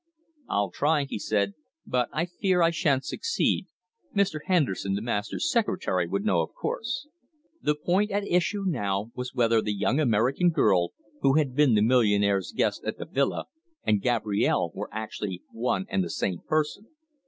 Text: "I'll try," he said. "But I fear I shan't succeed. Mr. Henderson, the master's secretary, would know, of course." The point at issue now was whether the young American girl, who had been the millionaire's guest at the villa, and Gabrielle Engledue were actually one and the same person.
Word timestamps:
"I'll 0.49 0.71
try," 0.71 1.03
he 1.03 1.19
said. 1.19 1.53
"But 1.85 2.09
I 2.11 2.25
fear 2.25 2.63
I 2.63 2.71
shan't 2.71 3.05
succeed. 3.05 3.67
Mr. 4.15 4.39
Henderson, 4.47 4.95
the 4.95 5.01
master's 5.03 5.51
secretary, 5.51 6.07
would 6.07 6.25
know, 6.25 6.41
of 6.41 6.55
course." 6.55 7.07
The 7.61 7.75
point 7.75 8.09
at 8.09 8.25
issue 8.25 8.63
now 8.65 9.11
was 9.13 9.35
whether 9.35 9.61
the 9.61 9.75
young 9.75 9.99
American 9.99 10.49
girl, 10.49 10.93
who 11.21 11.33
had 11.35 11.53
been 11.53 11.75
the 11.75 11.83
millionaire's 11.83 12.51
guest 12.51 12.83
at 12.83 12.97
the 12.97 13.05
villa, 13.05 13.45
and 13.83 14.01
Gabrielle 14.01 14.71
Engledue 14.73 14.79
were 14.79 14.89
actually 14.91 15.43
one 15.51 15.85
and 15.87 16.03
the 16.03 16.09
same 16.09 16.39
person. 16.47 16.87